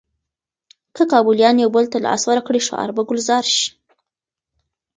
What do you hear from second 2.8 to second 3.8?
به ګلزار شي.